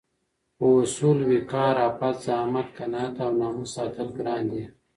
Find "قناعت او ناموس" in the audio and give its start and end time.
2.77-3.69